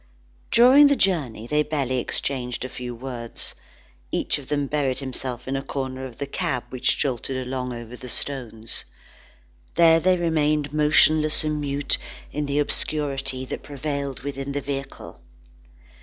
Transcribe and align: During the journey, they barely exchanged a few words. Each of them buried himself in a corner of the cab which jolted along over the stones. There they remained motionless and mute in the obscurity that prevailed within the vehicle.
During 0.49 0.87
the 0.87 0.95
journey, 0.95 1.45
they 1.45 1.61
barely 1.61 1.99
exchanged 1.99 2.65
a 2.65 2.69
few 2.69 2.95
words. 2.95 3.53
Each 4.11 4.39
of 4.39 4.47
them 4.47 4.65
buried 4.65 4.97
himself 4.97 5.47
in 5.47 5.55
a 5.55 5.61
corner 5.61 6.05
of 6.07 6.17
the 6.17 6.25
cab 6.25 6.63
which 6.71 6.97
jolted 6.97 7.37
along 7.45 7.71
over 7.71 7.95
the 7.95 8.09
stones. 8.09 8.85
There 9.75 9.99
they 9.99 10.17
remained 10.17 10.73
motionless 10.73 11.43
and 11.43 11.61
mute 11.61 11.99
in 12.31 12.47
the 12.47 12.57
obscurity 12.57 13.45
that 13.45 13.61
prevailed 13.61 14.21
within 14.21 14.53
the 14.53 14.61
vehicle. 14.61 15.21